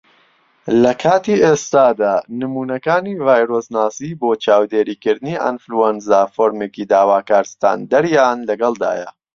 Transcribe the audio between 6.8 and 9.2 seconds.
داواکار ستاندەریان لەگەڵدایە.